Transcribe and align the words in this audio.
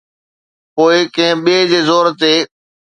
پوءِ 0.73 0.95
ڪنهن 1.15 1.37
ٻئي 1.43 1.57
جي 1.71 1.79
زور 1.87 2.05
تي. 2.19 2.35